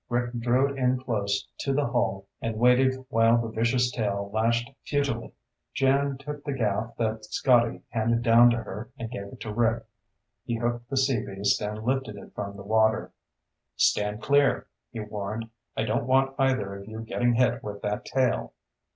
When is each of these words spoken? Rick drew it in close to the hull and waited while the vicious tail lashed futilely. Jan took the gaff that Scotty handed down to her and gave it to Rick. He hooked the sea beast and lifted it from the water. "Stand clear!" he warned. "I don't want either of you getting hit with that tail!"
Rick 0.09 0.33
drew 0.39 0.67
it 0.73 0.79
in 0.79 0.97
close 0.99 1.47
to 1.59 1.73
the 1.73 1.85
hull 1.85 2.25
and 2.41 2.57
waited 2.57 3.05
while 3.09 3.39
the 3.39 3.49
vicious 3.49 3.91
tail 3.91 4.31
lashed 4.33 4.71
futilely. 4.83 5.31
Jan 5.75 6.17
took 6.17 6.43
the 6.43 6.53
gaff 6.53 6.95
that 6.97 7.23
Scotty 7.25 7.83
handed 7.89 8.23
down 8.23 8.49
to 8.49 8.57
her 8.63 8.89
and 8.97 9.11
gave 9.11 9.27
it 9.27 9.39
to 9.41 9.53
Rick. 9.53 9.85
He 10.43 10.55
hooked 10.55 10.89
the 10.89 10.97
sea 10.97 11.23
beast 11.23 11.61
and 11.61 11.83
lifted 11.83 12.15
it 12.15 12.33
from 12.33 12.57
the 12.57 12.63
water. 12.63 13.11
"Stand 13.75 14.23
clear!" 14.23 14.65
he 14.89 15.01
warned. 15.01 15.51
"I 15.77 15.83
don't 15.83 16.07
want 16.07 16.33
either 16.39 16.73
of 16.77 16.87
you 16.87 17.01
getting 17.01 17.33
hit 17.35 17.61
with 17.63 17.83
that 17.83 18.03
tail!" 18.05 18.53